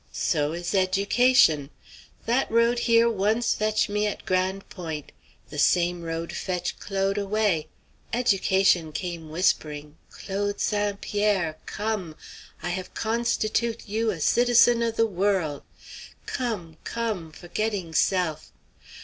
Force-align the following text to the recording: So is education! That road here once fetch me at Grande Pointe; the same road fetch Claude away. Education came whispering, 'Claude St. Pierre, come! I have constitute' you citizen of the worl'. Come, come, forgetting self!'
So 0.11 0.51
is 0.53 0.73
education! 0.73 1.69
That 2.25 2.49
road 2.49 2.79
here 2.79 3.07
once 3.07 3.53
fetch 3.53 3.87
me 3.87 4.07
at 4.07 4.25
Grande 4.25 4.67
Pointe; 4.67 5.11
the 5.51 5.59
same 5.59 6.01
road 6.01 6.33
fetch 6.33 6.79
Claude 6.79 7.19
away. 7.19 7.67
Education 8.11 8.93
came 8.93 9.29
whispering, 9.29 9.97
'Claude 10.09 10.59
St. 10.59 10.99
Pierre, 11.01 11.59
come! 11.67 12.15
I 12.63 12.69
have 12.69 12.95
constitute' 12.95 13.87
you 13.87 14.19
citizen 14.19 14.81
of 14.81 14.95
the 14.95 15.05
worl'. 15.05 15.63
Come, 16.25 16.77
come, 16.83 17.31
forgetting 17.31 17.93
self!' 17.93 18.51